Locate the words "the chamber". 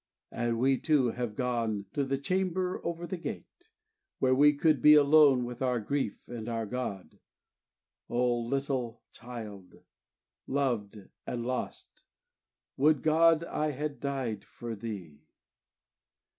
2.03-2.81